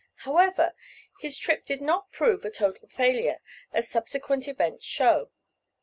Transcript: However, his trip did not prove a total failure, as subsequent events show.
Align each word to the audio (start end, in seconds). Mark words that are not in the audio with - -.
However, 0.25 0.73
his 1.19 1.37
trip 1.37 1.63
did 1.63 1.79
not 1.79 2.11
prove 2.11 2.43
a 2.43 2.49
total 2.49 2.87
failure, 2.87 3.39
as 3.71 3.87
subsequent 3.87 4.47
events 4.47 4.83
show. 4.83 5.29